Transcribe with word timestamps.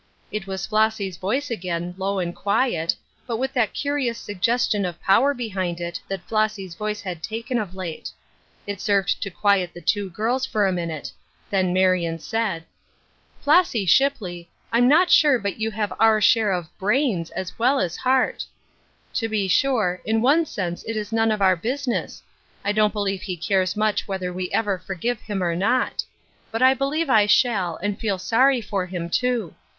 It 0.31 0.47
was 0.47 0.65
Flossy's 0.65 1.17
voice 1.17 1.51
again— 1.51 1.93
low 1.99 2.17
and 2.17 2.35
quiet, 2.35 2.95
but 3.27 3.37
with 3.37 3.53
that 3.53 3.75
curious 3.75 4.17
suggestion 4.17 4.83
of 4.83 4.99
powei 4.99 5.37
behind 5.37 5.79
it 5.79 5.99
that 6.07 6.23
Flossy's 6.27 6.73
voice 6.73 7.01
had 7.01 7.21
taken 7.21 7.59
of 7.59 7.75
late. 7.75 8.09
It 8.65 8.81
served 8.81 9.21
to 9.21 9.29
quiet 9.29 9.75
the 9.75 9.79
two 9.79 10.09
girls 10.09 10.43
for 10.43 10.65
a 10.65 10.71
minute, 10.73 11.11
tber 11.53 11.71
Marion 11.71 12.17
said:" 12.17 12.63
Flossy 13.43 13.85
Shipley, 13.85 14.49
I'm 14.71 14.87
not 14.87 15.11
sure 15.11 15.37
but 15.37 15.59
you 15.59 15.69
liav6 15.69 15.95
our 15.99 16.19
share 16.19 16.51
of 16.51 16.75
brains, 16.79 17.29
an 17.35 17.45
well 17.59 17.79
as 17.79 17.97
heart. 17.97 18.43
To 19.13 19.29
be 19.29 19.47
Side 19.47 19.51
Issues. 19.51 19.61
29 19.61 19.73
sure, 19.75 20.01
in 20.03 20.21
one 20.23 20.45
sense 20.47 20.83
it 20.85 20.97
is 20.97 21.11
none 21.13 21.29
of 21.31 21.43
our 21.43 21.55
business. 21.55 22.23
1 22.63 22.73
don't 22.73 22.91
believe 22.91 23.21
he 23.21 23.37
cares 23.37 23.77
much 23.77 24.07
whether 24.07 24.33
we 24.33 24.51
ever 24.51 24.79
forgive 24.79 25.21
him 25.21 25.43
or 25.43 25.55
not. 25.55 26.03
But 26.49 26.63
I 26.63 26.73
believe 26.73 27.07
I 27.07 27.27
shall, 27.27 27.75
and 27.83 27.99
feel 27.99 28.17
sorry 28.17 28.61
for 28.61 28.87
him, 28.87 29.07
too. 29.07 29.53